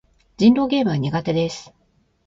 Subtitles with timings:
[0.39, 1.71] 人狼ゲームは苦手です。